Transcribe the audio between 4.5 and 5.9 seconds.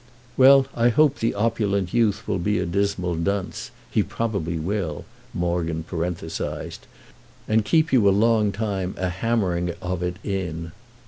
will—" Morgan